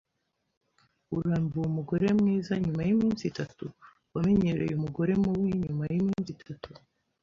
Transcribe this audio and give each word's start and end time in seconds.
Urambiwe 1.15 1.65
umugore 1.69 2.05
mwiza 2.19 2.53
nyuma 2.63 2.81
yiminsi 2.87 3.23
itatu. 3.31 3.65
Wamenyereye 4.13 4.73
umugore 4.75 5.11
mubi 5.23 5.49
nyuma 5.63 5.83
yiminsi 5.93 6.29
itatu 6.37 6.69